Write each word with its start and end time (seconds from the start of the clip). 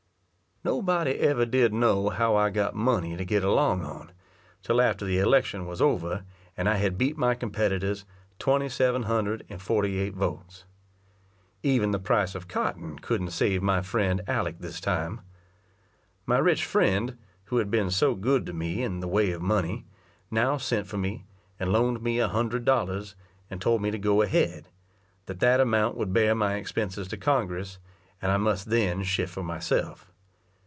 Nobody 0.63 1.13
ever 1.17 1.47
did 1.47 1.73
know 1.73 2.09
how 2.09 2.35
I 2.35 2.51
got 2.51 2.75
money 2.75 3.17
to 3.17 3.25
get 3.25 3.43
along 3.43 3.83
on, 3.83 4.11
till 4.61 4.79
after 4.79 5.05
the 5.05 5.17
election 5.17 5.65
was 5.65 5.81
over, 5.81 6.23
and 6.55 6.69
I 6.69 6.75
had 6.75 6.99
beat 6.99 7.17
my 7.17 7.33
competitors 7.33 8.05
twenty 8.37 8.69
seven 8.69 9.01
hundred 9.03 9.43
and 9.49 9.59
forty 9.59 9.97
eight 9.97 10.13
votes. 10.13 10.65
Even 11.63 11.89
the 11.89 11.97
price 11.97 12.35
of 12.35 12.47
cotton 12.47 12.99
couldn't 12.99 13.31
save 13.31 13.63
my 13.63 13.81
friend 13.81 14.21
Aleck 14.27 14.59
this 14.59 14.79
time. 14.79 15.21
My 16.27 16.37
rich 16.37 16.63
friend, 16.63 17.17
who 17.45 17.57
had 17.57 17.71
been 17.71 17.89
so 17.89 18.13
good 18.13 18.45
to 18.45 18.53
me 18.53 18.83
in 18.83 18.99
the 18.99 19.07
way 19.07 19.31
of 19.31 19.41
money, 19.41 19.87
now 20.29 20.57
sent 20.57 20.85
for 20.85 20.99
me, 20.99 21.25
and 21.59 21.73
loaned 21.73 22.03
me 22.03 22.19
a 22.19 22.27
hundred 22.27 22.65
dollars, 22.65 23.15
and 23.49 23.59
told 23.59 23.81
me 23.81 23.89
to 23.89 23.97
go 23.97 24.21
ahead; 24.21 24.67
that 25.25 25.39
that 25.39 25.59
amount 25.59 25.97
would 25.97 26.13
bear 26.13 26.35
my 26.35 26.53
expenses 26.53 27.07
to 27.07 27.17
Congress, 27.17 27.79
and 28.21 28.31
I 28.31 28.37
must 28.37 28.69
then 28.69 29.01
shift 29.01 29.33
for 29.33 29.41
myself. 29.43 30.05